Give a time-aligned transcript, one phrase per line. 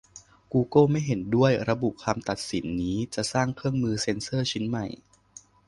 [0.53, 4.85] กูเกิลไม่เห็นด้วย ระบุคำตัดสินนี้จะสร้างเครื่องมือเซ็นเซอร์ชิ้นใหม่